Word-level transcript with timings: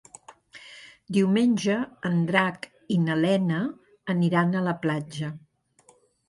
Diumenge 1.17 1.75
en 2.09 2.17
Drac 2.31 2.65
i 2.95 2.97
na 3.03 3.19
Lena 3.19 3.61
aniran 4.15 4.57
a 4.57 4.65
la 4.71 4.75
platja. 4.87 5.31